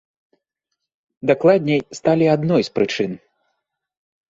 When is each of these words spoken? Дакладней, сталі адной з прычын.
Дакладней, 1.33 1.81
сталі 1.99 2.25
адной 2.35 2.61
з 2.71 2.77
прычын. 2.79 3.11